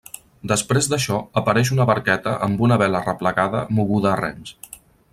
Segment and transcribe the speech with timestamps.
[0.51, 4.59] Després d'això, apareix una barqueta amb una vela replegada moguda a rems.